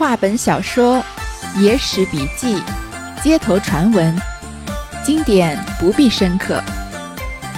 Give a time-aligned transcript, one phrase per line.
[0.00, 1.04] 话本小说、
[1.58, 2.62] 野史笔记、
[3.22, 4.18] 街头传闻，
[5.04, 6.58] 经典不必深刻。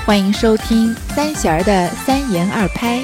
[0.05, 3.01] 欢迎收听三弦儿的三言二拍，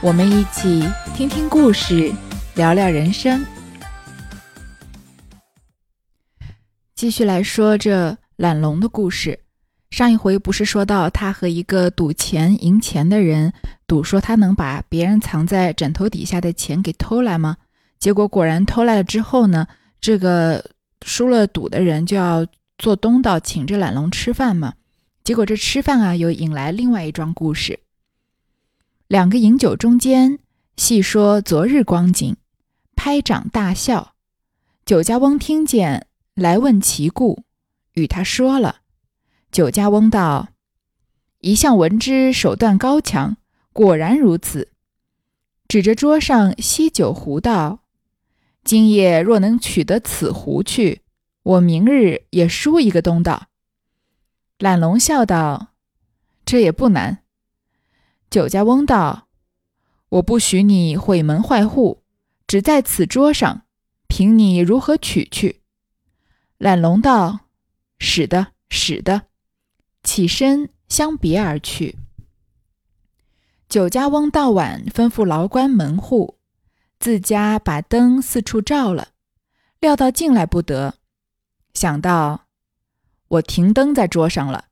[0.00, 0.82] 我们一起
[1.14, 2.10] 听听故事，
[2.54, 3.44] 聊聊人生。
[6.94, 9.40] 继续来说这懒龙的故事。
[9.90, 13.52] 上一回不是说到他和一个赌钱赢钱的人
[13.86, 17.58] 赌，说他能把别人藏在枕头底下的钱给偷来吗？
[18.04, 19.66] 结果果然偷来了之后呢，
[19.98, 20.72] 这个
[21.06, 22.46] 输了赌的人就要
[22.76, 24.74] 做东道，请这懒龙吃饭嘛。
[25.22, 27.80] 结果这吃饭啊，又引来另外一桩故事。
[29.08, 30.38] 两个饮酒中间，
[30.76, 32.36] 细说昨日光景，
[32.94, 34.12] 拍掌大笑。
[34.84, 37.44] 酒家翁听见，来问其故，
[37.94, 38.80] 与他说了。
[39.50, 40.48] 酒家翁道
[41.40, 43.38] ：“一向闻之手段高强，
[43.72, 44.72] 果然如此。”
[45.66, 47.80] 指着桌上锡酒壶道
[48.64, 51.02] ：“今夜若能取得此壶去，
[51.42, 53.48] 我明日也输一个东道。”
[54.58, 55.74] 懒龙笑道
[56.46, 57.24] ：“这也不难。”
[58.30, 59.28] 酒家翁道
[60.08, 62.02] ：“我不许你毁门坏户，
[62.46, 63.62] 只在此桌上，
[64.08, 65.60] 凭你如何取去。”
[66.58, 67.40] 懒龙道
[67.98, 69.22] ：“使得，使得。”
[70.02, 71.96] 起身相别而去。
[73.68, 76.38] 酒家翁到晚吩咐牢关门户，
[76.98, 79.08] 自家把灯四处照了，
[79.80, 80.94] 料到进来不得，
[81.74, 82.46] 想到
[83.28, 84.66] 我停灯在桌上了，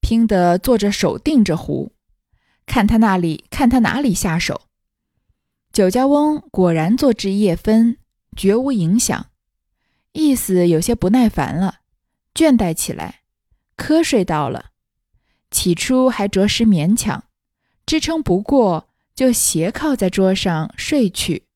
[0.00, 1.92] 拼得坐着手定着壶，
[2.66, 4.62] 看他那里，看他哪里下手。
[5.72, 7.98] 酒家翁果然坐至夜分，
[8.36, 9.26] 绝无影响，
[10.12, 11.80] 意思有些不耐烦了，
[12.34, 13.20] 倦怠起来。
[13.76, 14.70] 瞌睡到了，
[15.50, 17.24] 起初还着实勉强，
[17.86, 21.47] 支撑不过，就斜靠在桌上睡去，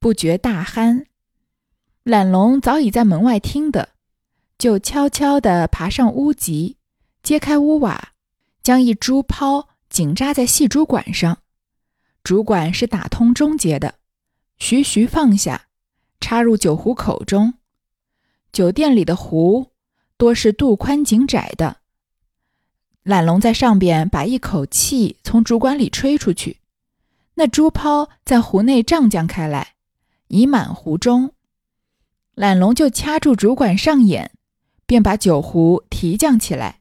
[0.00, 1.04] 不觉大酣。
[2.02, 3.90] 懒龙早已在门外听的，
[4.58, 6.78] 就悄悄地爬上屋脊，
[7.22, 8.14] 揭开屋瓦，
[8.62, 11.38] 将一珠抛紧扎在细竹管上，
[12.24, 13.94] 竹管是打通中节的，
[14.56, 15.66] 徐徐放下，
[16.18, 17.54] 插入酒壶口中。
[18.50, 19.70] 酒店里的壶。
[20.16, 21.78] 多是肚宽颈窄的，
[23.04, 26.58] 懒龙在上边把一口气从竹管里吹出去，
[27.36, 29.76] 那珠泡在壶内胀将开来，
[30.30, 31.34] 已满壶中。
[32.34, 34.32] 懒龙就掐住竹管上眼，
[34.86, 36.80] 便把酒壶提降起来，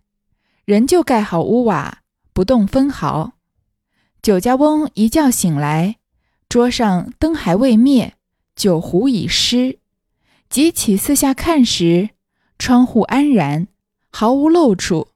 [0.66, 2.00] 仍旧盖好屋瓦，
[2.32, 3.34] 不动分毫。
[4.22, 5.98] 酒家翁一觉醒来，
[6.48, 8.16] 桌上灯还未灭，
[8.56, 9.80] 酒壶已湿，
[10.50, 12.12] 急起四下看时。
[12.58, 13.68] 窗户安然，
[14.12, 15.10] 毫无漏处，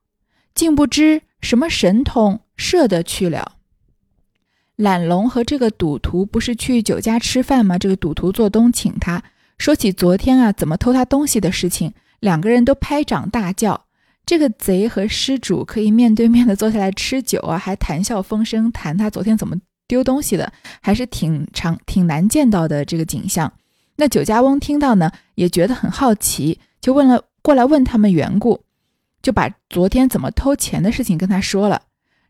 [0.56, 3.58] 竟不知什么神通射得去了。
[4.84, 7.78] 懒龙和这个赌徒不是去酒家吃饭吗？
[7.78, 9.24] 这个赌徒做东请他，
[9.58, 13.86] 说起昨天啊怎么偷他东西的事情，两个人都拍掌大叫。
[14.26, 19.56] 这个贼和失主可以面对面的坐下来吃酒啊，还谈笑风生，谈他昨天怎么
[19.88, 20.52] 丢东西的，
[20.82, 23.54] 还是挺常挺难见到的这个景象。
[23.96, 27.24] 那酒家翁听到呢，也觉得很好奇，就问了。
[27.42, 28.64] 过来问他们缘故，
[29.22, 31.84] 就把昨天怎么偷钱的事情跟他说了。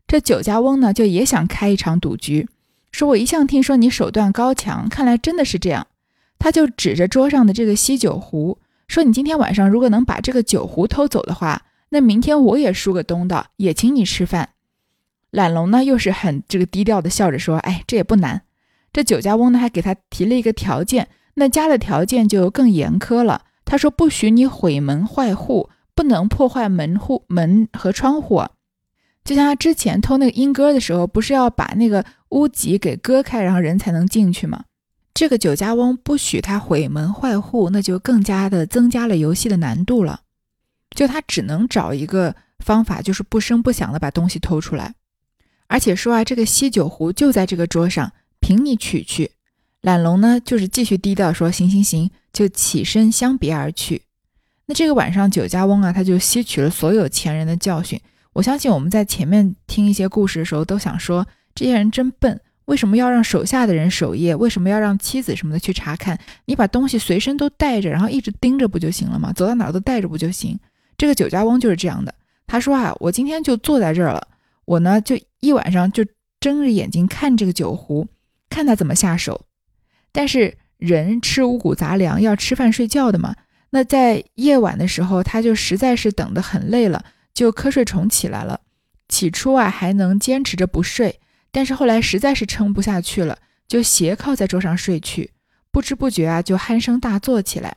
[0.06, 2.48] 这酒家翁呢，就也想开一场赌局，
[2.92, 5.86] 说我一向听说你手段高强，看来真的是这样。
[6.38, 14.50] 他就指着桌上的这个锡酒壶，说：“你今天晚上如果能把这个酒壶偷走的话，那明天我也输个东道，也请你吃饭。”
[15.30, 18.42] 懒龙呢，又是很这个低调的笑着说：“哎，这也不难。”
[18.92, 23.42] 这酒家翁呢，还给他提了一个条件，那加的条件就更严苛了。
[23.64, 28.44] 他说：“不许你毁门坏户，不能破坏门户门和窗户。
[29.24, 34.64] 就像他之前偷那个莺歌的时候，不是要把那个屋脊给割开，然后人才能进去吗？
[35.14, 40.20] 这个酒家翁不许他毁门坏户，那就更加的增加了游戏的难度了。
[40.90, 44.94] 就他只能找一个方法，就是不声不响的把东西偷出来，
[45.68, 49.32] 而且说啊，这个锡酒壶就在这个桌上，凭你取去。”
[49.80, 54.02] 懒龙呢，就是继续低调说：“行行行。”就起身相别而去。
[54.66, 58.00] 那这个晚上，酒家翁啊，他就吸取了所有前人的教训。
[58.34, 64.34] 我相信我们在前面听一些故事的时候，都想说这些人真笨，为什么要让手下的人守夜？
[64.36, 66.18] 为什么要让妻子什么的去查看？
[66.44, 69.32] 你把东西随身都带着，然后一直盯着不就行了吗？
[69.32, 70.58] 走到哪儿都带着不就行？
[70.98, 72.14] 这个酒家翁就是这样的。
[72.46, 74.26] 他说啊，我今天就坐在这儿了，
[74.64, 76.04] 我呢就一晚上就
[76.40, 78.06] 睁着眼睛看这个酒壶，
[78.50, 79.46] 看他怎么下手。
[80.12, 83.34] 但是人吃五谷杂粮要吃饭睡觉的嘛，
[83.70, 87.04] 那在夜晚的时候，他就实在是等得很累了，
[87.34, 88.60] 就瞌睡虫起来了。
[89.08, 91.20] 起初啊还能坚持着不睡，
[91.50, 93.38] 但是后来实在是撑不下去了，
[93.68, 95.32] 就斜靠在桌上睡去，
[95.70, 97.76] 不知不觉啊就鼾声大作起来。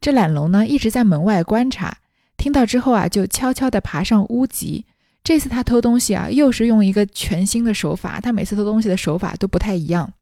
[0.00, 1.98] 这懒龙呢一直在门外观察，
[2.36, 4.84] 听到之后啊就悄悄地爬上屋脊。
[5.22, 10.12] 这次他偷东西啊又是用一个全新的手法，他每次偷东西的手法都不太一样。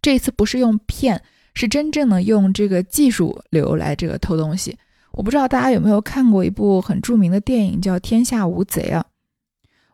[0.00, 1.22] 这次不是用骗，
[1.54, 4.76] 是真正的用这个技术流来这个偷东西。
[5.12, 9.04] 我不知道大家有没有看过一部很著名的电影叫《天下无贼》啊？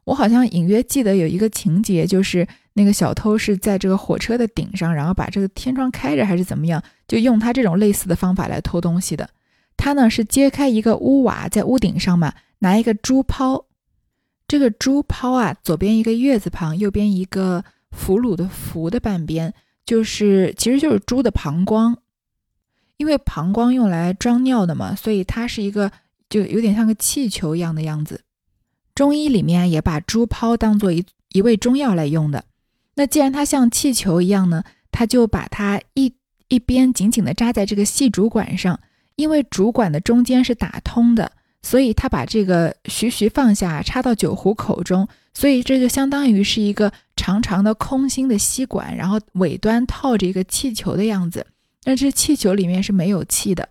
[0.05, 9.29] 我好像隐约记得有一个情节，就是那个小偷是在这个火车的顶上，然后把这个天窗开着还是怎么样，就用他这种类似的方法来偷东西的。
[9.77, 13.67] 他呢是揭开一个屋瓦，在屋顶上嘛，拿一个猪抛，
[14.47, 19.53] 这个猪抛啊，左边一个月字旁，右边一个俘虏的俘的半边，
[19.85, 21.99] 就是其实就是猪的膀胱。
[22.99, 25.91] 因为膀胱用来装尿的嘛，所以它是一个
[26.29, 28.21] 就有点像个气球一样的样子。
[28.95, 32.45] 中医里面也把猪泡当做一一味中药来用的。
[32.97, 36.13] 那既然它像气球一样呢，他就把它一
[36.49, 38.81] 一边紧紧地扎在这个细主管上，
[39.15, 41.31] 因为主管的中间是打通的，
[41.63, 51.47] 所以他把这个徐徐放下，插到酒壶口中，所以这就相当于是一个长长的空心的吸管，然后尾端套着一个气球的样子。
[51.89, 53.67] 那这气球里面是没有气的。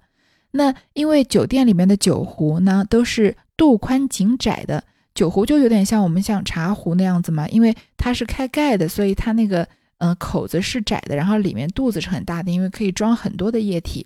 [0.49, 4.83] 那因为酒店里面的酒壶呢都是肚宽颈窄的，
[5.13, 7.47] 酒壶就有点像我们像茶壶那样子嘛。
[7.49, 9.67] 因为它是开盖的，所以它那个
[9.99, 14.03] 嗯口子是窄的，然后里面肚子是很大的，因为可以装很多的液体。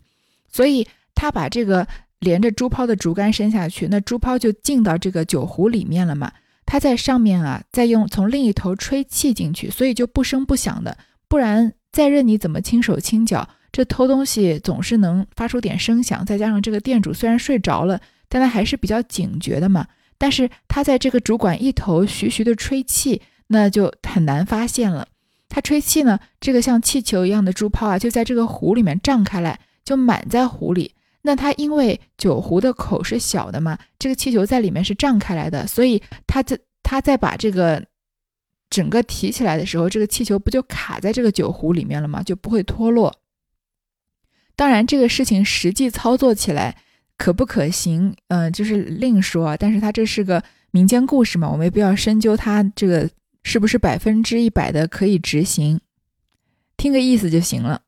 [0.52, 0.86] 所以
[1.16, 1.88] 他把这个
[2.20, 6.30] 连着珠泡的竹竿伸下去，那珠泡就进到这个酒壶里面了嘛。
[6.66, 10.98] 他在上面啊，再用从另一头吹气进去，所以就不声不响的。
[11.30, 13.48] 不然再任你怎么轻手轻脚。
[13.72, 19.88] 这偷东西总是能发出点声响，再加上这个店主虽然睡着了，但他还是比较警觉的嘛。
[20.18, 25.08] 但是他在这个主管一头徐徐的吹气，那就很难发现了。
[25.50, 30.94] 他吹气呢，这个像气球一样的珠泡啊，就在这个壶里面胀开来，就满在壶里。
[31.24, 37.84] 那他因为酒壶的口是小的嘛，这个气球在里面是胀开来的，所以他在他在把这个
[38.70, 42.22] 整个提起来的时候，这个气球不就卡在这个酒壶里面了吗？
[42.24, 43.14] 就不会脱落。
[44.56, 46.76] 当然，这个事情实际操作起来
[47.18, 49.56] 可不可行，嗯，就是另说。
[49.58, 53.10] 但是它这是个民间故事嘛，我没必要深究它这个
[53.44, 55.80] 是不是百分之一百的可以执行，
[56.78, 57.82] 听个意思就行了。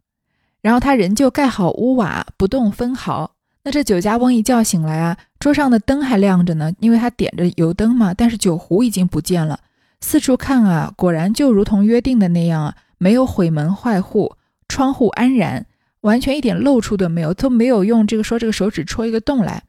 [0.62, 3.36] 然后他仍旧盖好屋瓦，不动分毫。
[3.64, 8.14] 那这酒家翁一觉醒来啊，桌上的灯还亮着呢，因为他点着油灯嘛。
[8.14, 9.60] 但是酒壶已经不见了，
[10.02, 14.36] 四处看啊，果然就如同约定的那样啊，没有毁门坏户，
[14.68, 15.66] 窗户安然。
[16.04, 19.64] 完全一点露出都没有，都没有用这个说这个手指戳一个洞来，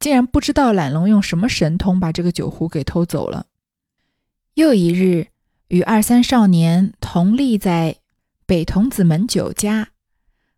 [0.00, 3.46] 竟然不知道懒龙用什么神通把这个酒壶给偷走了。
[4.54, 5.28] 又一日，
[5.68, 7.98] 与二三少年同立在
[8.46, 9.90] 北童子门酒家，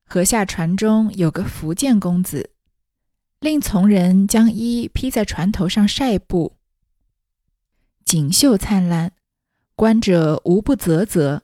[0.07, 2.51] 河下船中有个福建公子，
[3.41, 6.55] 令从人将衣披在船头上晒布，
[8.05, 9.13] 锦绣灿烂，
[9.75, 11.43] 观者无不啧啧，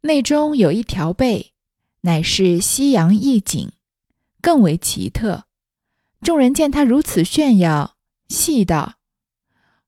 [0.00, 1.53] 内中有一条背。
[2.06, 3.72] 乃是夕阳异景，
[4.42, 5.46] 更为奇特。
[6.20, 7.96] 众人见他如此炫耀，
[8.28, 8.96] 戏道：“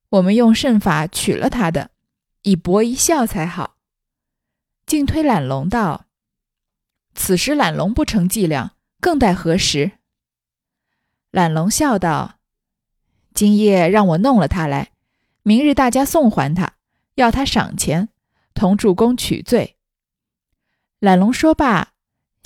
[0.09, 1.91] 我们用圣法取了他的，
[2.41, 3.75] 以博一笑才好。”
[4.87, 6.07] 竟推懒龙道
[7.13, 9.91] ：“此时懒龙不成伎俩，更待何时？”
[11.29, 12.39] 懒龙笑道
[13.35, 14.91] ：“今夜让我弄了他来，
[15.43, 16.77] 明日大家送还他，
[17.13, 18.09] 要他赏钱，
[18.55, 19.77] 同主公取罪。”
[20.97, 21.93] 懒龙说罢。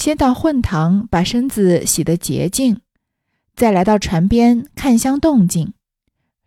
[0.02, 2.82] 先到混堂把身子洗得洁净，
[3.56, 5.76] 再来到船边看相动静，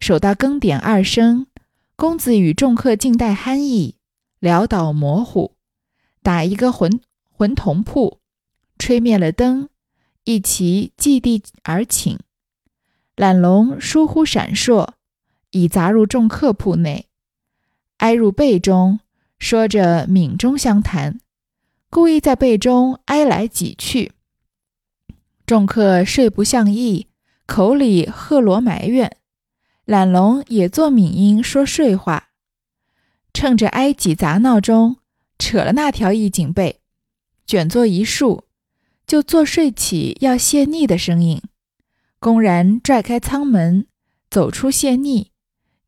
[0.00, 1.46] 守到更点二声，
[1.94, 3.94] 公子与众客静待酣意，
[4.40, 5.54] 潦倒模糊，
[6.20, 8.18] 打一个浑浑铜铺，
[8.76, 9.68] 吹灭了灯，
[10.24, 12.18] 一齐祭地而寝。
[13.14, 14.94] 懒龙疏忽闪烁，
[15.50, 17.06] 已砸入众客铺内，
[17.98, 18.98] 挨入被中，
[19.38, 21.20] 说着闽中相谈。
[21.94, 24.10] 故意在背中挨来挤去，
[25.46, 27.06] 众客睡不相意，
[27.46, 29.18] 口里喝罗埋怨。
[29.84, 32.30] 懒龙也作闽音说睡话，
[33.32, 34.96] 趁着挨挤杂闹中，
[35.38, 36.80] 扯了那条一颈被，
[37.46, 38.46] 卷作一束，
[39.06, 41.40] 就做睡起要泄腻的声音，
[42.18, 43.86] 公然拽开舱门，
[44.28, 45.30] 走出泄腻，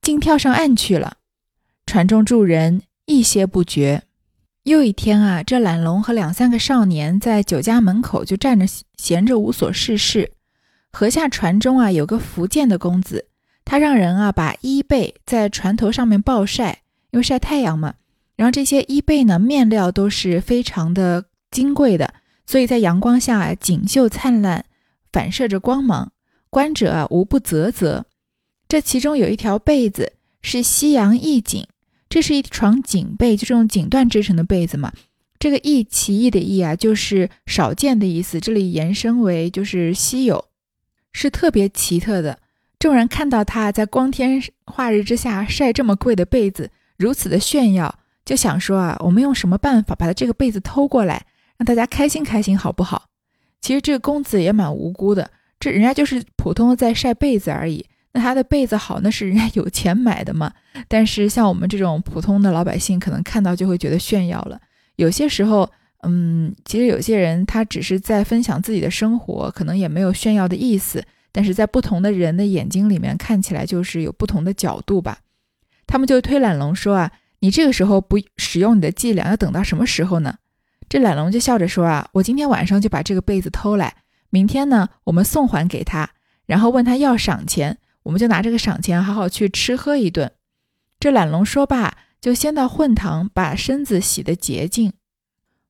[0.01, 1.17] 竟跳上岸去了。
[1.85, 4.05] 船中住人一歇不觉。
[4.67, 10.33] 又一天啊，这懒龙和两三个少年在酒家门口就站着闲着无所事事。
[10.93, 13.29] 河下船中啊，有个福建的公子，
[13.65, 16.81] 他让人啊把衣被在船头上面暴晒，
[17.13, 17.95] 因为晒太阳嘛。
[18.35, 24.65] 然后这些衣被呢，面料都是非常的金贵的，所以在阳光下啊锦绣灿烂，
[25.13, 26.11] 反射着光芒，
[26.51, 28.05] 观者啊无不啧啧。
[28.67, 31.65] 这其中有一条被子是西洋异锦，
[32.17, 34.91] 这是一床锦被，就是用锦缎织成的被子嘛。
[35.39, 40.47] 这个异奇异的异啊，就是少见的意思，这里延伸为就是稀有，
[41.13, 42.39] 是特别奇特的。
[42.79, 51.27] 众人看到他在光天化日之下晒这么贵的被子，如此的炫耀，就想说啊，我们用什么办法把他这个被子偷过来，
[51.59, 53.11] 让大家开心开心，好不好？
[53.61, 55.31] 其实这个公子也蛮无辜的，
[55.61, 57.85] 这人家就是普通的在晒被子而已。
[58.17, 60.51] 那他的被子好，那是人家有钱买的嘛。
[60.89, 64.59] 但是像我们这种普通的老百姓，可能看到就会觉得炫耀了。
[64.97, 65.71] 有些时候，
[66.03, 71.05] 嗯，其实有些人他只是在分享自己的生活，可能也没有炫耀的意思。
[71.31, 75.19] 但是在不同的人的眼睛里面看起来就是有不同的角度吧。
[75.87, 80.37] 他们就推懒龙说啊，你这个时候不使用你的伎俩，要等到什么时候呢？
[80.89, 83.95] 这懒龙就笑着说啊，我今天晚上就把这个被子偷来，
[84.31, 86.09] 明天呢我们送还给他，
[86.47, 90.31] 然后问他要赏钱，我们就拿这个赏钱好好去吃喝一顿。
[91.01, 94.93] 这懒龙说罢，就先到混堂把身子洗得洁净。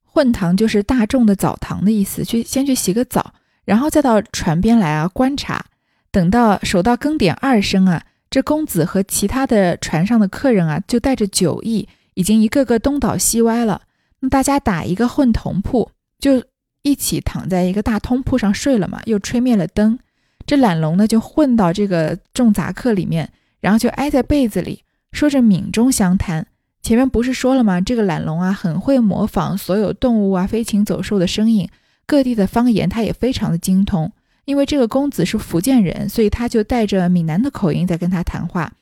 [0.04, 3.34] 混堂就是大众的澡堂的意思，去先去洗个澡。
[3.64, 5.66] 然后再到船边来啊观察，
[6.10, 13.82] 等到守到更点二声啊，这公子和其他的船上的客人啊，就带着酒意，已经一个个东倒西歪了。
[14.20, 16.44] 那大家打一个混同铺，就
[16.82, 19.00] 一起躺在一个大通铺上睡了嘛。
[19.06, 19.98] 又吹灭了灯，
[20.46, 23.28] 这懒龙呢就混到这个众杂客里面，
[23.60, 26.46] 然后就挨在被子里，说着闽中相谈。
[26.82, 27.80] 前面不是说了吗？
[27.80, 31.68] 这个懒龙啊，很会模仿所有动物啊、飞禽走兽的声音。
[32.06, 34.12] 各地的方言，他也非常的精通。
[34.44, 38.72] 因为这个公子是福建人，所以他就带着闽南的口音在跟他谈话，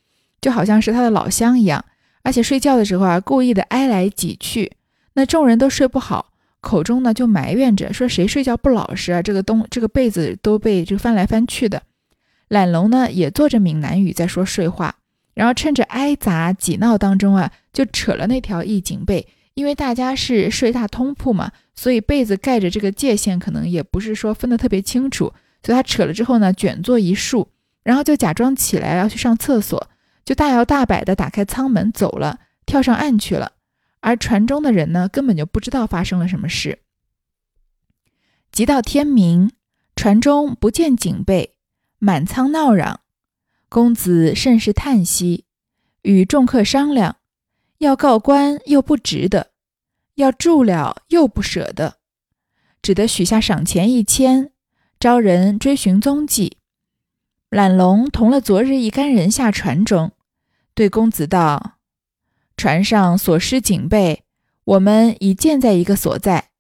[0.43, 1.83] 就好像是他的老乡一样。
[2.23, 4.73] 而且睡觉的时候啊，故意的挨来挤去，
[5.15, 6.33] 那众人都睡不好，
[6.65, 9.23] 口中呢就埋怨着说谁睡觉不老实啊？
[9.23, 11.83] 这个东这个被子都被这翻来翻去的。
[12.49, 14.97] 懒龙呢也做着闽南语在说睡话，
[15.35, 19.29] 然后趁着挨砸挤闹当中啊，就扯了那条义锦被。
[19.55, 27.49] 因为大家是睡大通铺嘛，所以被子盖着这个界限可能也不是说分得特别清楚，所以他扯了之后呢，卷作一束，
[27.85, 29.89] 然后就假装起来要去上厕所，
[30.25, 33.53] 就大摇大摆的打开舱门走了，跳上岸去了。
[34.05, 36.81] 而船中的人呢，根本就不知道发生了什么事。
[38.53, 39.51] 直到天明，
[39.97, 41.57] 船中不见警备，
[41.99, 43.01] 满舱闹嚷，
[43.71, 45.47] 公子甚是叹息，
[46.03, 47.17] 与众客商量。
[47.79, 49.53] 要告官又不值得，
[50.17, 51.97] 要住了又不舍得，
[52.83, 54.53] 只得许下赏钱一千，
[55.01, 56.59] 招人追寻踪迹。
[57.49, 60.13] 懒龙同了昨日一干人下船中，
[60.75, 61.79] 对公子道
[62.57, 64.25] ：“船上所失警备，
[64.65, 66.51] 我们已建在一个所在。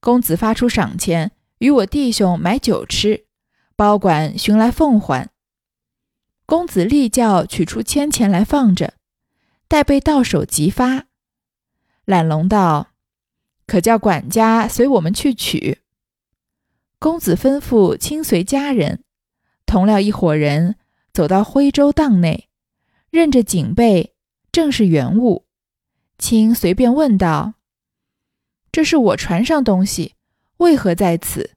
[0.00, 3.26] 公子发出赏钱，与我弟兄买酒吃，
[3.74, 5.28] 包管寻来奉还。”
[6.46, 8.94] 公子立叫取出千钱来放着。
[9.68, 11.08] 待被到手即发。
[12.06, 12.92] 懒龙道
[13.66, 15.82] ：“可叫管家随我们去取。”
[16.98, 19.04] 公子吩咐亲随家人，
[19.66, 20.76] 同了一伙人
[21.12, 22.48] 走到徽州档内，
[23.10, 24.14] 认着警备，
[24.52, 25.46] 正是原物。
[26.18, 27.54] 亲随便问道
[28.72, 30.14] ：“这是我船上东西，
[30.58, 31.52] 为何在此？”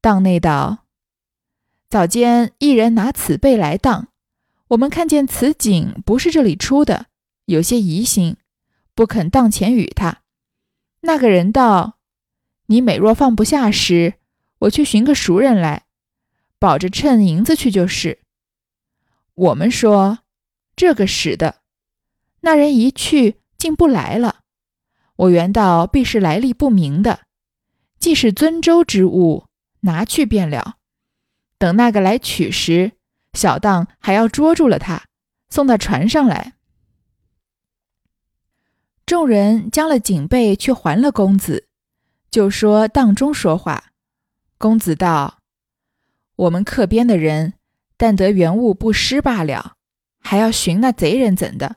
[0.00, 0.86] 档内道
[1.90, 4.08] ：“早间一人拿此贝来当。”
[4.68, 7.08] 我们看见此景不是这里出的，
[7.44, 8.38] 有些疑心，
[8.94, 10.22] 不肯当钱与他。
[11.02, 11.98] 那个人道
[12.68, 14.14] ：“你每若放不下时，
[14.60, 15.84] 我去寻个熟人来，
[16.58, 18.20] 保着趁银子去就是。”
[19.34, 20.20] 我们说
[20.74, 21.56] ：“这个使的。”
[22.42, 24.40] 那人一去，竟不来了。
[25.16, 27.22] 我原道必是来历不明的，
[27.98, 29.46] 既是尊州之物，
[29.80, 30.76] 拿去便了。
[31.58, 32.92] 等那个来取时。
[33.34, 35.04] 小当还要捉住了他，
[35.48, 36.52] 送到船上来。
[39.06, 41.66] 众人将了警备去还了公子，
[42.30, 43.92] 就说当中说话。
[44.58, 45.38] 公子道
[46.36, 47.54] ：“我们客边的人，
[47.96, 49.76] 但得原物不失罢了，
[50.20, 51.76] 还要寻那贼人怎的？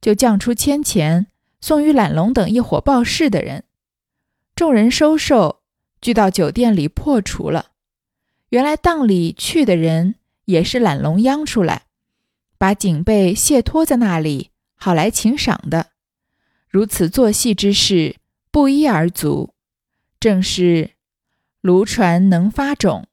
[0.00, 1.26] 就降出千钱，
[1.60, 3.64] 送与懒龙等一伙报事的人。
[4.54, 5.60] 众人收受，
[6.00, 7.72] 聚到酒店里破除了。
[8.50, 10.16] 原来当里去的人。”
[10.48, 11.82] 也是懒龙央出来，
[12.56, 15.88] 把警备卸托在那里，好来请赏的。
[16.70, 18.16] 如此做戏之事，
[18.50, 19.52] 不一而足。
[20.18, 20.92] 正是
[21.60, 23.08] 卢船能发种，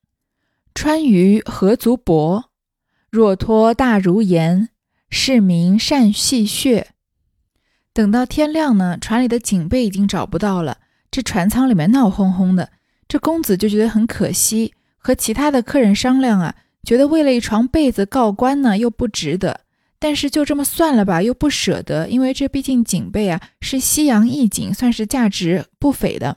[0.74, 2.46] 川渝何足薄？
[3.10, 4.70] 若托大如盐，
[5.10, 6.86] 市民善戏谑。
[7.94, 10.80] 等到天亮呢，船里的警备已经找不到了。
[11.10, 12.70] 这船舱里面闹哄哄的，
[13.08, 19.62] 这公子就觉得很可惜，和其他的客人商量啊，觉得为了一床被子告官呢又不值得，
[19.98, 26.36] 但是就这么算了吧，又不舍得，因为这毕竟锦被啊是西洋艺锦，算是价值不菲的，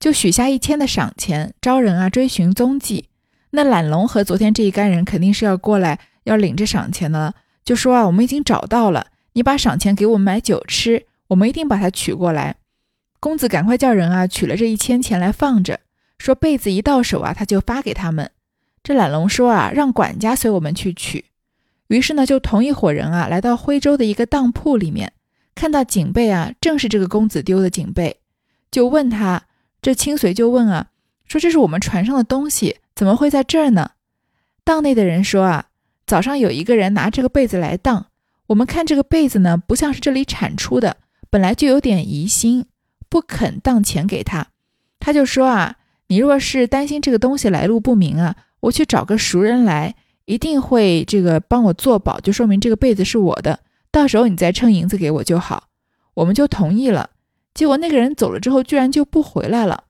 [0.00, 3.10] 就许下一千的赏钱，招人啊追寻踪迹。
[3.50, 12.56] 那懒龙和昨天这一干人肯定是要过来要领着赏钱的，就说啊，我们已经找到了，你把赏钱给我们买酒吃，我们一定把它取过来。
[13.20, 15.80] 公子赶快叫人啊，取了这一千钱来放着，
[16.18, 18.30] 说被子一到手啊，他就发给他们。
[18.82, 21.24] 这懒龙说啊，让管家随我们去取。
[21.88, 25.12] 于是呢，就同一伙人啊，来到徽州的一个当铺里面，
[25.54, 28.18] 看到锦被啊，正是这个公子丢的锦被，
[28.70, 29.44] 就问他。
[29.80, 30.86] 这青随就问啊，
[31.26, 33.90] 说这是我们船上的东西，怎么会在这儿呢？
[34.64, 35.66] 当内的人说啊，
[36.06, 38.06] 早上有一个人拿这个被子来当，
[38.48, 40.96] 我们看这个被子呢，不像是这里产出的，
[41.30, 42.66] 本来就有点疑心。
[43.08, 44.48] 不肯当钱给他，
[44.98, 45.76] 他就说啊，
[46.08, 49.94] 你若是担心这个东西来路不明啊，我去找个熟人来，
[50.24, 53.60] 一定会这个帮我做保，就说明这个被子是我的，
[53.92, 55.68] 到时候你再称银子给我就好。
[56.14, 57.10] 我们就同意了。
[57.54, 59.84] 结果那个人走了之后，居然就不回来了，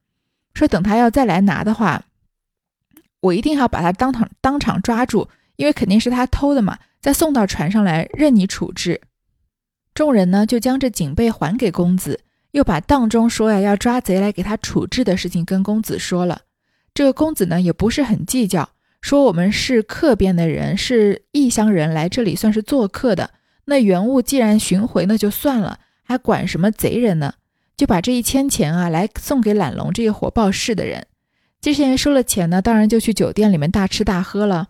[0.53, 2.05] 说等他要再来拿的话，
[3.21, 9.01] 我一定要把他当场当场抓住，因为肯定是他偷的嘛，再送到船上来任你处置。
[9.95, 12.21] 众人呢就将这锦被还给公子。
[12.53, 16.43] 又把当中说呀要抓贼来给他处置的事情跟公子说了，
[16.95, 18.69] 这个公子呢也不是很计较，
[19.01, 23.31] 说我们是客边的人，是异乡人来这里算是做客的，
[23.65, 27.35] 那原物既然寻回那就算了，还管什么贼人呢？
[27.77, 31.09] 就把这一千钱啊来送给懒龙这个火爆事的人。
[31.61, 34.69] 这些人收了钱呢，当然就去酒店里面大吃大喝了。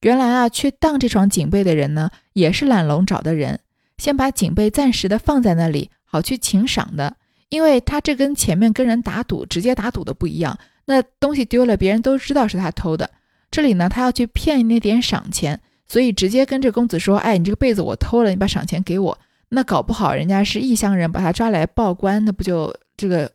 [0.00, 3.60] 原来啊去当这床锦被的人呢，也是懒龙找的人，
[3.98, 5.90] 先把锦被暂时的放在那里。
[6.08, 7.16] 好去请赏的，
[7.48, 10.58] 因为他这跟前面跟人打赌直接打赌的不一样。
[10.84, 13.10] 那东西丢了，别人都知道是他偷的。
[13.50, 19.18] 这里呢，他要去骗那点赏钱，所以直接跟这公子说：“哎，你这个被子我偷了，你把赏钱给我。”
[19.50, 23.32] 那搞不好人家是异乡人，把他抓来报官，那不就这个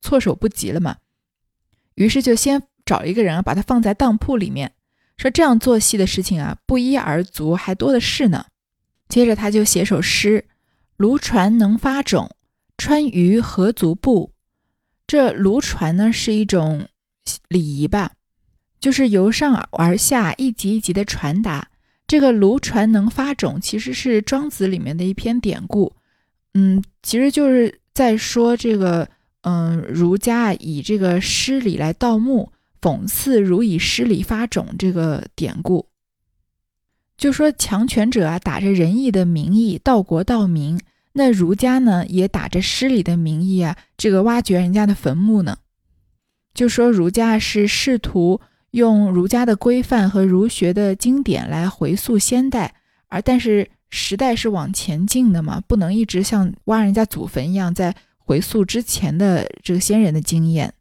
[0.00, 0.96] 措手不及了吗？
[1.94, 4.72] 于是就先找一个人，把他放在当铺里面，
[5.16, 8.46] 说这样做戏的事情啊，不一而足，还多的是呢。
[9.08, 10.46] 接着他就写首诗。
[10.96, 12.30] 卢船能发种，
[12.78, 14.32] 穿于何足布。
[15.06, 16.86] 这卢船呢是一种
[17.48, 18.12] 礼仪吧，
[18.78, 21.68] 就是由上而下一级一级的传达。
[22.06, 25.92] 这个卢船能发种，其实是庄子里面的一篇典故。
[26.54, 29.08] 嗯，其实就是在说这个，
[29.40, 32.52] 嗯，儒家以这个诗礼来盗墓，
[32.84, 35.88] 讽刺儒以诗礼发种这个典故。
[37.16, 40.78] 就说强权者啊，打着仁义的名义盗国盗民，
[41.14, 45.56] 那儒家呢也打着失礼的名义啊，这个挖掘人家的坟墓呢。
[46.52, 48.42] 就说儒家是试图
[48.72, 52.74] 用儒家的规范和儒学的经典来回溯先代，
[53.08, 60.74] 而但是时代是往前进的嘛，不能一直像挖人家祖坟一样在回溯之前的这个先人的经验。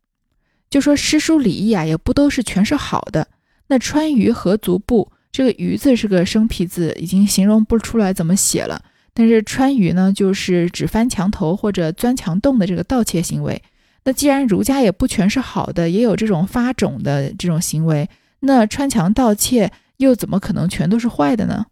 [0.73, 3.27] 就说诗书礼义啊，也不都是全是好的。
[3.67, 5.11] 那川渝何足不？
[5.31, 8.81] 这个“渝”字是个生僻字，已经形容不出来怎么写了。
[9.13, 13.61] 但是穿鱼呢，就是指翻墙头或者钻墙洞的这个盗窃行为。
[14.05, 18.09] 那既然儒家也不全是好的，也有这种发种的这种行为，
[18.39, 21.67] 那穿墙盗窃又怎么可能全都是坏的呢？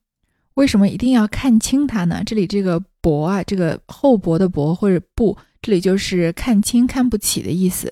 [0.54, 2.22] 为什么一定要看清它呢？
[2.24, 7.92] 这里这个“薄”啊，这个厚薄的“薄”或者“不”，这里就是看清、看不起的意思。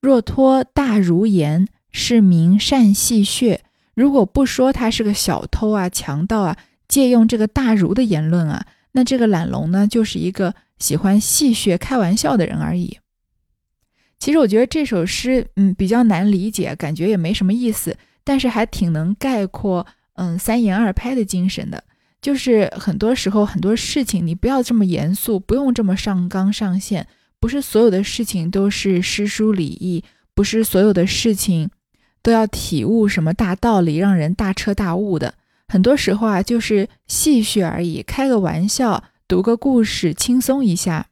[0.00, 3.58] 若托大儒言，是名善戏谑。
[3.94, 6.56] 如果不说他是个小偷啊、强盗啊，
[6.88, 12.98] 借用这个大儒的言论啊，那这个懒龙呢，就是一个喜欢戏谑、开玩笑的人而已。
[14.18, 21.84] 其实我觉得这首诗，嗯，比较难理解，感觉也没什么意思，但是还挺能概括，嗯，三言二拍的精神的。
[22.22, 27.06] 就是很多时候很多事情，你不要这么严肃，不用这么上纲上线，
[27.40, 31.70] 不是所有的事情都是诗书礼义，不是所有的事情。
[32.22, 35.36] 都要体悟什么大道理，让人大彻大悟的。
[35.66, 41.06] 很多时候啊，就是戏谑而已，开个玩笑，读个故事，轻松一下，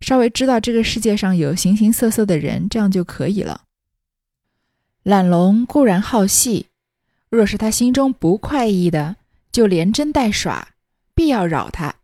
[0.00, 3.64] 稍微知道这个世界上有形形色色的人，这样就可以了。
[5.02, 6.68] 懒龙固然好戏，
[7.28, 9.16] 若是他心中不快意的，
[9.50, 10.68] 就连真带耍，
[11.14, 11.96] 必要扰他。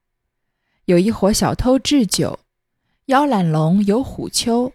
[0.85, 2.41] 有一伙小偷置酒，
[3.09, 4.71] 邀懒龙游虎丘，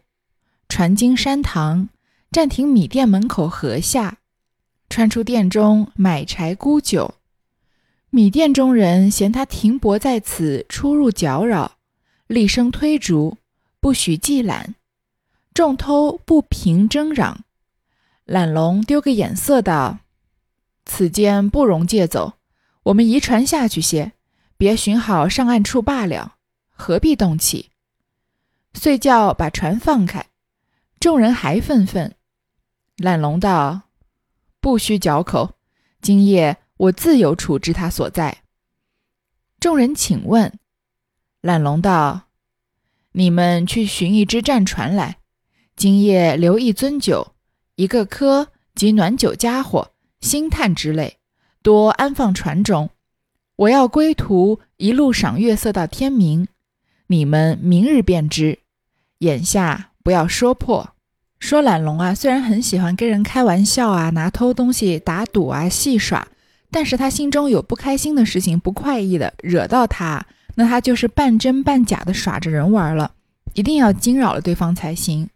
[0.67, 1.89] 传经山堂。
[2.31, 4.17] 暂停米店门口河下，
[4.89, 7.13] 穿出店中买柴沽酒。
[8.09, 11.73] 米店中人嫌他停泊在此出入搅扰，
[12.25, 13.37] 厉声推逐，
[13.79, 14.73] 不许寄揽。
[15.53, 17.41] 众偷不平争嚷。
[18.25, 19.99] 懒龙丢个眼色道
[20.85, 22.33] ：“此间不容借走，
[22.85, 24.13] 我们移船下去些，
[24.57, 26.37] 别寻好上岸处罢了，
[26.71, 27.69] 何必动气？”
[28.73, 30.25] 遂叫把船放开。
[30.99, 32.15] 众人还愤愤。
[32.97, 33.81] 懒龙道
[34.61, 35.55] ：“不须嚼口，
[36.01, 38.43] 今夜我自有处置他所在。”
[39.59, 40.59] 众人请问。
[41.41, 42.29] 懒龙道
[43.13, 45.17] ：“你们去寻一只战船来，
[45.75, 47.35] 今夜留一樽酒，
[47.75, 51.17] 一个科及暖酒家伙、星炭之类，
[51.61, 52.89] 多安放船中。
[53.57, 56.47] 我要归途一路赏月色到天明，
[57.07, 58.59] 你们明日便知。
[59.23, 60.91] 眼下不要说破。”
[61.39, 66.25] 说懒龙啊，虽然很喜欢跟人开玩笑啊，拿偷东西打赌啊，戏耍，
[66.71, 70.25] 但是他心中有不开心的事情，不快意的，惹到他。
[70.55, 73.11] 那他就是半真半假的耍着人玩了，
[73.55, 75.27] 一定要惊扰了对方才行。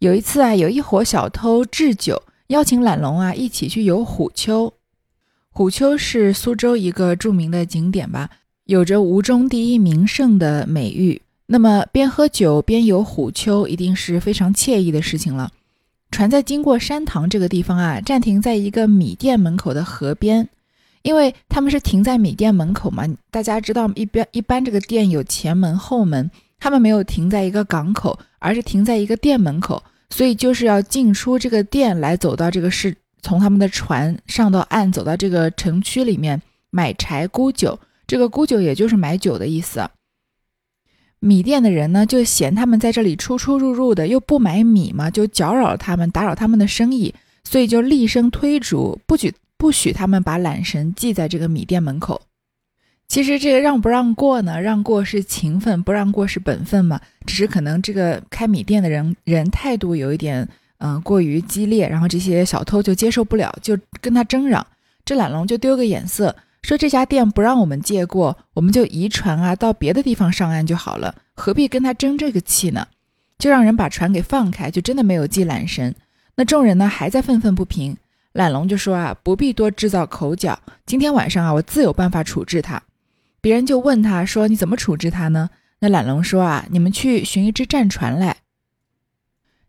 [0.00, 4.72] 有一次啊，有一伙小偷置酒邀请懒龙啊一起去游虎丘。
[5.50, 8.30] 虎丘是苏州一个著名的景点吧，
[8.64, 11.22] 有着吴中第一名胜的美誉。
[11.50, 15.50] 那么边喝酒边游虎丘，一定是非常惬意的事情了。
[16.10, 20.48] 船在经过山塘这个地方啊，暂停在一个米店门口的河边。
[21.02, 39.88] 因为他们是停在米店门口嘛，大家知道一边一般这个店有前门后门，他们没有停在一个港口，而是停在一个店门口，所以就是要进出这个店来走到这个市，从他们的船上到岸，走到这个城区里面买柴沽酒，这个沽酒也就是买酒的意思。
[41.20, 49.34] 米店的人呢就嫌他们在这里出出入入的又不买米嘛，就搅扰他们，打扰他们的生意，所以就厉声推逐，不许。
[49.60, 52.22] 不许他们把缆绳系在这个米店门口。
[53.08, 54.60] 其实这个让不让过呢？
[54.60, 57.00] 让过是情分，不让过是本分嘛。
[57.26, 64.64] 只是可能这个开米店的人人态度有一点，嗯，过于激烈，然后这些小偷就接受不了，就跟他争嚷。
[65.04, 66.36] 这懒龙就丢个眼色，
[66.68, 72.88] 说这家店不让我们借过，我们就移船啊，到别的地方上岸就好了，何必跟他争这个气呢？
[73.38, 75.94] 就让人把船给放开，就真的没有系缆绳。
[76.34, 77.96] 那众人呢，还在愤愤不平。
[78.34, 80.60] 懒龙就说啊，不必多制造口角。
[80.84, 82.82] 今天晚上啊，我自有办法处置他。
[83.40, 85.48] 别人就问他说：“你怎么处置他呢？”
[85.80, 88.36] 那懒龙说啊：“你们去寻一只战船来。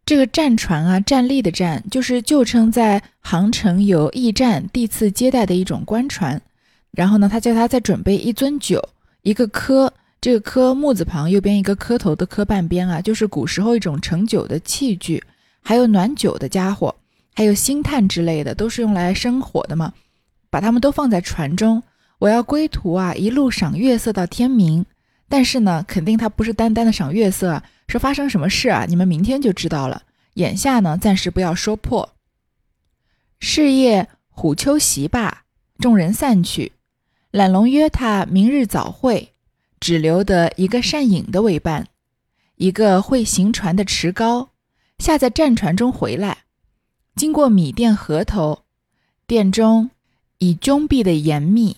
[0.06, 6.42] 这个战船啊，站立的站，就是旧称在杭城有驿站地次接待的一种官船。
[6.92, 8.82] 然后呢，他叫他再准备一樽酒，
[9.22, 15.24] 一个科，这个科木字旁右边一个磕头的磕半边啊，就是古时候一种盛酒的器具，
[15.62, 16.96] 还有暖酒的家伙。”
[17.36, 19.94] 还有星炭之类的，都是用来生火的嘛，
[20.50, 21.82] 把它们都放在船中。
[22.18, 24.86] 我要归途啊，一路赏月色到天明。
[25.30, 28.86] 但是呢，肯定他不是单单的赏月色，是发生什么事啊？
[28.90, 30.02] 你们明天就知道了。
[30.34, 32.10] 眼下呢，暂时不要说破。
[33.40, 35.44] 是夜虎丘席罢，
[35.78, 36.74] 众人散去。
[37.32, 39.34] 懒龙约他明日早会，
[39.80, 41.88] 只留得一个善饮的为伴，
[42.56, 44.50] 一个会行船的持高，
[44.98, 46.40] 下在战船中回来。
[47.16, 48.64] 经过米店河头，
[49.28, 49.92] 店中
[50.40, 51.78] 已终闭的严密。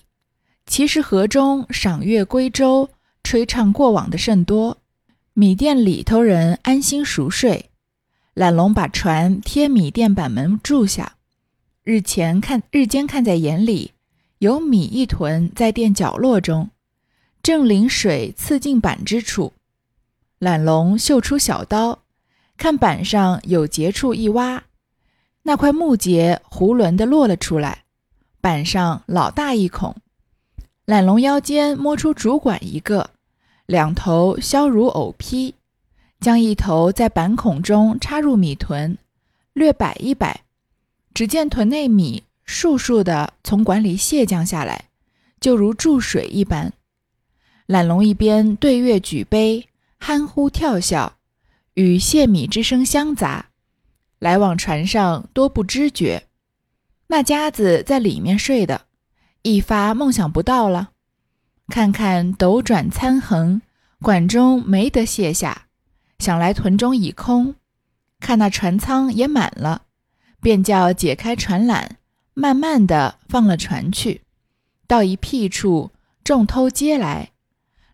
[0.65, 2.89] 其实河中赏月归舟、
[3.21, 4.77] 吹唱过往的甚多。
[5.33, 7.71] 米店里头人安心熟睡。
[8.33, 11.17] 懒龙把船贴米店板门住下。
[11.83, 13.91] 日前看日间看在眼里，
[14.41, 16.71] 有米一囤在店角落中，
[17.43, 19.53] 正临水刺进板之处。
[20.39, 21.99] 懒龙嗅出小刀，
[22.57, 24.63] 看板上有结处一挖。
[25.43, 27.83] 那块木节囫囵的落了出来，
[28.41, 29.95] 板上老大一孔。
[30.85, 33.11] 懒龙腰间摸出竹管一个，
[33.67, 35.53] 两头削如藕坯，
[36.19, 38.97] 将一头在板孔中插入米囤，
[39.53, 40.41] 略摆一摆，
[41.13, 44.89] 只见囤内米簌簌的从管里泻降下来，
[45.39, 46.73] 就如注水一般。
[47.65, 51.17] 懒龙一边对月举杯，憨呼跳笑，
[51.75, 53.45] 与泄米之声相杂。
[54.19, 56.27] 来往船上多不知觉，
[57.07, 58.81] 那家子在里面睡的，
[59.43, 60.91] 一发梦想不到了。
[61.69, 63.61] 看看斗转参横，
[64.01, 65.67] 管中没得卸下，
[66.19, 67.55] 想来屯中已空。
[68.19, 69.83] 看那船舱也满了，
[70.41, 71.87] 便叫解开船缆，
[72.41, 74.21] 慢慢的放了船去。
[74.87, 75.91] 到一僻处，
[76.23, 77.33] 众偷接来，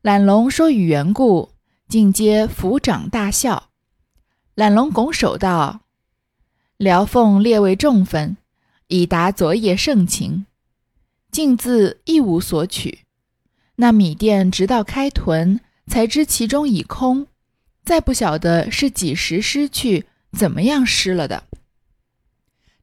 [0.01, 1.49] 懒龙说与缘故，
[1.89, 3.67] 尽皆抚掌大笑。
[4.55, 5.81] 懒龙拱手道。
[6.77, 8.37] 辽凤列位重分，
[8.87, 10.45] 以达昨夜盛情。
[11.29, 12.99] 竟自一无所取。
[13.75, 17.27] 那米店直到开屯，才知其中已空。
[17.83, 21.43] 再不晓得是几时失去，怎么样失了的。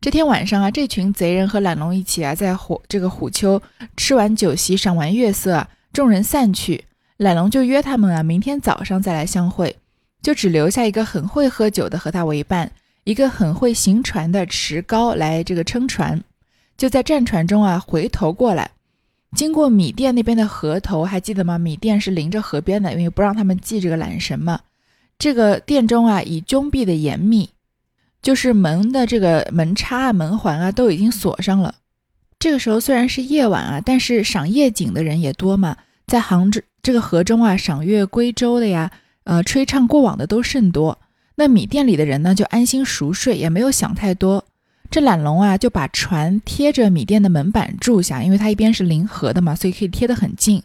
[0.04, 3.62] 这天晚上啊，这群贼人和懒龙一起啊，在虎这个虎丘
[3.96, 6.84] 吃完酒席，赏完月色，众人散去，
[7.16, 9.74] 懒龙就约他们啊，明天早上再来相会，
[10.20, 12.70] 就只留下一个很会喝酒的和他为伴，
[13.04, 16.22] 一个很会行船的持高来这个撑船，
[16.76, 18.72] 就在战船中啊，回头过来，
[19.34, 21.56] 经过米店那边的河头，还记得吗？
[21.56, 24.60] 米店是临着河边的，因为不让他们系这个懒神嘛。
[25.18, 27.48] 这个店中啊，已终闭的严密。
[28.24, 31.74] 就是门的这个门插啊、门环啊都已经锁上了。
[32.38, 38.90] 这个时候虽然是夜晚啊，但是赏夜景的人也多嘛，在杭州这个河中啊赏月归舟的呀，
[39.24, 40.98] 呃吹唱过往的都甚多。
[41.36, 44.44] 那米店里的人呢就安心熟睡，也没有想太多。
[44.90, 50.62] 这懒龙啊就把船贴着米店的门板住下，因为它一边是临河的嘛，所以可以贴得很近。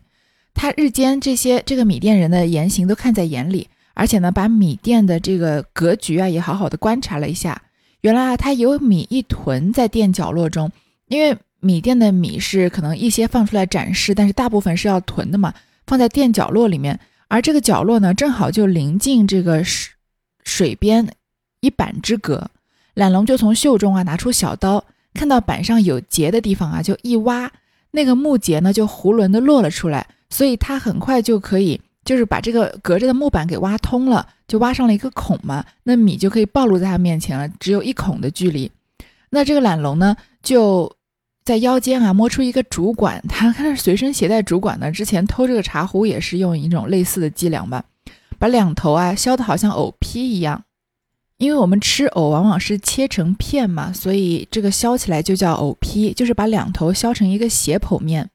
[0.53, 3.67] 他日间这些这个米店人的言行都看在眼里。
[3.99, 7.61] 而且呢，把米店的这个格局啊，也好好的观察了一下。
[7.99, 10.71] 原来啊，它有米一囤在店角落中，
[11.09, 15.53] 因为米店的米是可能一些放出来展示，但是大部分是要囤的嘛，
[15.85, 16.97] 放在店角落里面。
[17.27, 19.91] 而这个角落呢，正好就临近这个水
[20.45, 21.05] 水边
[21.59, 22.49] 一板之隔。
[22.93, 27.51] 懒龙就从袖中啊拿出小刀，看到板上有结的地方啊，就一挖，
[27.91, 31.81] 那个木结呢就囫囵的落了出来，所以他很快就可以。
[32.09, 38.71] 就是把这个隔着的木板给挖通了，就挖上了一个孔嘛，那米就可以暴露在他面前了，只有一孔的距离。
[39.29, 40.91] 那这个懒龙呢，就
[41.43, 44.91] 在腰间啊摸出一个竹管，他看是随身携带竹管呢。
[44.91, 47.85] 之前偷这个茶壶也是用一种类似的伎俩吧，
[48.39, 50.63] 把两头啊削的好像藕坯一样，
[51.37, 58.31] 因为我们吃藕往往是切成片嘛，所以这个削起来就叫藕坯，就是把两头削成一个斜剖面。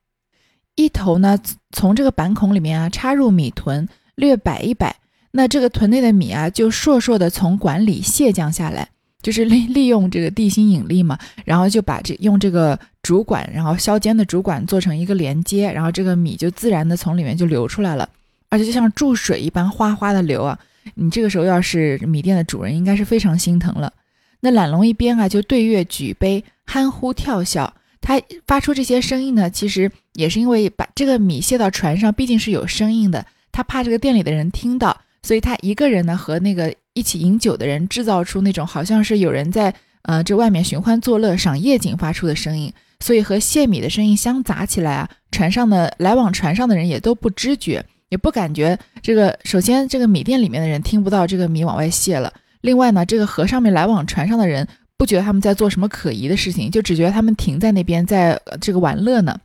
[0.76, 1.38] 一头呢，
[1.72, 4.94] 从这个板孔里面啊插入米囤，略摆一摆，
[5.30, 8.88] 那这个屯内的米啊就硕硕的从管里泻降下来，
[9.22, 18.08] 就是利 利用这个地心引力嘛，然后就把这用这个主管，然后削尖的主管做成一个连接，然后这个米就自然的从里面就流出来了，
[18.48, 20.58] 而且就像注水一般哗哗的流啊！
[20.94, 23.92] 你这个时候要是米店的主人，应该是非常心疼了。
[24.40, 27.72] 那懒龙一边啊就对月举杯，憨呼跳笑。
[28.06, 49.38] 他发出这些声音呢，其实也是因为把这个米卸到船上，毕竟是有声音的，他怕这个店里的人听到，所以他一个人呢和那个一起饮酒的人制造出那种好像是有人在呃这外面寻欢作乐、赏夜景发出的声音，所以和卸米的声音相杂起来啊，船上的来往船上的人也都不知觉，也不感觉这个。
[49.44, 54.68] 首先，这个米店里面的人听不到这个米往外泄了；另外呢，这个河上面来往船上的人。
[54.96, 59.40] 不觉得他们在做什么可疑的事情，就只觉得他们停在那边，在这个玩乐呢。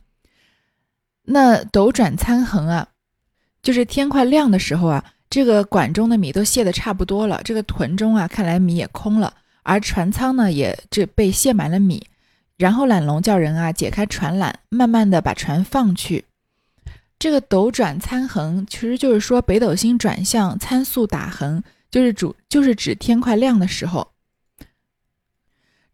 [1.24, 2.88] 那斗转参横啊，
[3.62, 12.06] 就是天快亮的时候啊，这个管中的米都卸的差不多了，这个屯中啊，看来米也空了，而船舱呢，也这被卸满了米。
[12.56, 16.26] 然后懒龙叫人啊，解开船缆，慢慢的把船放去。
[17.18, 24.09] 这个斗转参横，其实就是说北斗星转向，参宿打横，就是主就是指天快亮的时候。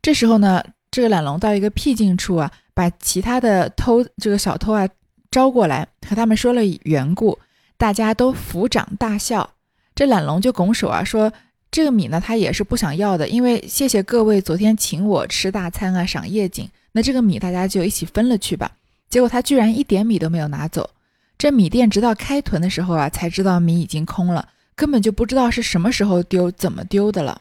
[0.06, 4.88] 这时候呢，这个懒龙到一个僻静处啊，把其他的偷这个小偷啊
[5.32, 7.36] 招过来，和他们说了缘故，
[7.76, 9.50] 大家都抚掌大笑。
[9.96, 11.32] 这懒龙就拱手啊说
[11.72, 16.70] ：“这个米呢，他也是不想要的，因为谢谢各位昨天请我吃大餐啊，赏夜景。
[16.92, 18.70] 那这个米大家就一起分了去吧。”
[19.10, 20.88] 结果他居然一点米都没有拿走。
[21.36, 27.40] 这米店直到开屯的时候啊，才知道米已经空了，根本就不知道是什么时候丢、怎么丢的了。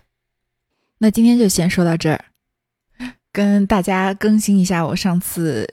[0.97, 2.25] 那今天就先说到这儿。
[3.35, 5.67] 跟大家更新一下我上次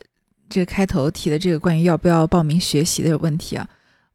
[0.48, 3.68] 这个开头提的这个关于要不要报名学习的问题啊，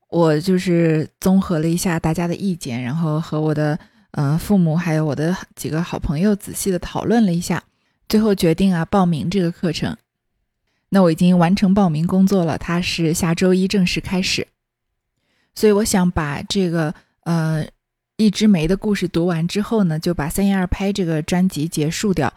[0.09, 3.79] 我就是综合了一下大家的意见，然后和我的
[4.11, 7.63] 呃父母还有我的几个好朋友仔细的讨论了一下，
[8.09, 9.95] 最后决定啊报名这个课程。
[10.89, 14.45] 那我已经完成报名工作了，它是下周一正式开始，
[15.55, 17.65] 所以我想把这个呃
[18.17, 22.33] 一枝梅的故事读完之后呢，就把三言二拍这个专辑结束掉。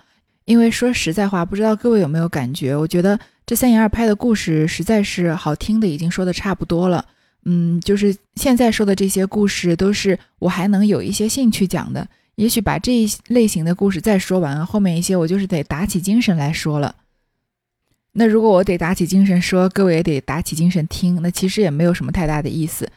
[0.50, 2.74] 因为说实在话，不知道各位有没有感觉？
[2.74, 7.06] 我觉得这三言二拍的故事实在是好听的，已经说的差不多了。
[7.44, 12.04] 嗯，就是现在说的这些故事，都是我还能有一些兴趣讲的。
[12.34, 16.96] 也许把这一类型的故事再说完，后面一些我就是得打起精神来说了。
[18.14, 22.90] 那如果我得打起精神说，各位也得打起精神听，那其实也没有什么太大的意思。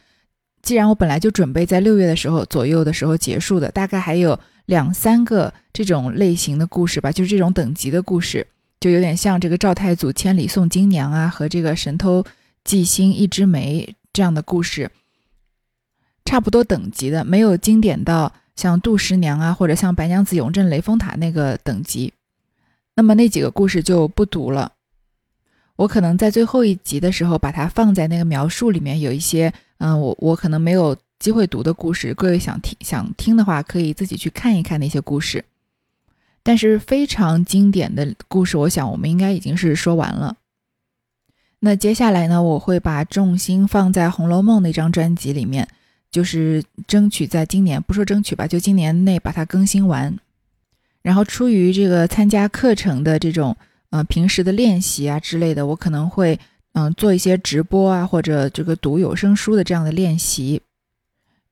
[0.63, 4.39] 既然我本来就准备在六月的时候左右的时候结束的，大概还有。
[4.65, 8.47] 两三个这种类型的故事吧，就是这种等级的故事，
[8.79, 12.25] 就有点像这个赵太祖千里送金娘啊，和这个神偷
[12.63, 14.91] 祭星一枝梅这样的故事。
[16.25, 22.13] 差不多等级的，没有经典到像杜十娘啊，或者像白娘子永镇雷峰塔那个等级。
[22.95, 24.71] 那么那几个故事就不读了。
[25.75, 35.45] 我可能在最后一集的时候把它放在那个描述里面，有一些嗯，我我可能没有机会读的故事，各位想听想听的话，可以自己去看一看那些故事。
[36.43, 40.35] 但是非常经典的故事，我想我们应该已经是说完了。
[41.61, 45.65] 那接下来呢，我会把重心放在《红楼梦》那张专辑里面，
[46.11, 50.19] 就是争取在今年，不说争取吧，就今年内把它更新完。
[51.03, 53.55] 然后出于这个参加课程的这种
[53.91, 56.37] 呃平时的练习啊之类的，我可能会
[56.73, 60.61] 嗯做一些直播啊，或者这个读有声书的这样的练习。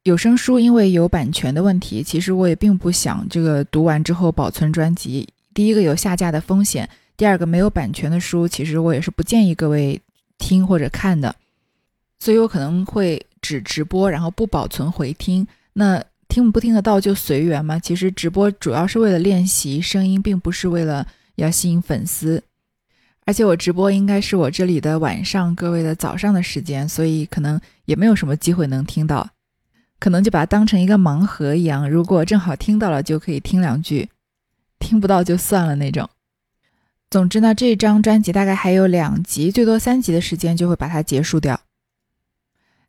[0.03, 5.27] 有声书因为有版权的问题，其实我也并不想这个读完之后保存专辑。
[5.53, 6.89] 第一个有下架的风险。
[7.15, 10.01] 第二个没有版权的书，其实我也是不建议各位
[10.39, 11.35] 听或者看的，
[12.19, 15.45] 所以我可能会只直播，然后不保存回听。
[15.73, 17.77] 那听不听得到就随缘嘛。
[17.77, 22.41] 其实直播主要是为了练习声音，并不是为了要吸引粉丝。
[23.25, 29.29] 而且我直播应该是我这里的晚上，各位的早上的时间，所以可能也没有什么机会能听到，
[30.01, 31.87] 可能就把它当成一个盲盒一样。
[31.87, 34.07] 如果正好听到了，就可以听两句；
[34.79, 36.09] 听不到就算了那种。
[37.11, 41.61] 总之呢，这张专辑大概还有两集，最多三集的时间就会把它结束掉。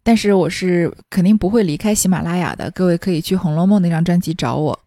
[0.03, 4.81] 但是我是肯定不会离开喜马拉雅的，各位可以去《红楼梦》那张专辑找我，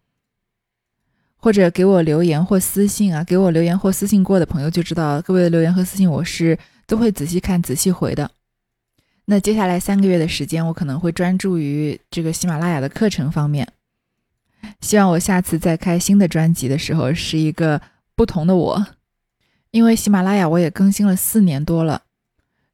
[1.37, 3.23] 或者给我留言或私信啊。
[3.23, 6.57] 给我留言或私信过的朋友就知道，各位的留言和私信我是
[6.87, 8.31] 都会仔细看、仔细回的。
[9.25, 13.67] 那接下来三个月的时间，我可能会专注于这个喜马拉雅的课程方面。
[14.81, 17.81] 希望我下次再开新的专辑的时候，是一个
[18.15, 18.87] 不同的我。
[19.71, 22.03] 因为喜马拉雅我也更新了四年多了，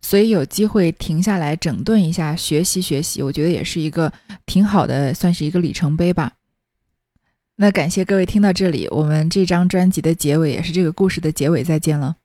[0.02, 4.14] 所以有机会停下来整顿一下，学习学习，我觉得也是一个
[4.46, 6.34] 挺好的，算是一个里程碑吧。
[7.56, 12.18] 那感谢各位听到这里，我们这张专辑的结尾也是这个故事的结尾，再见了。